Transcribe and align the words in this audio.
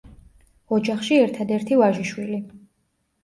ოჯახში 0.77 1.19
ერთადერთი 1.25 1.77
ვაჟიშვილი. 1.81 2.39